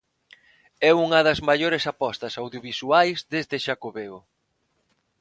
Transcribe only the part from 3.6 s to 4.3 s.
Xacobeo.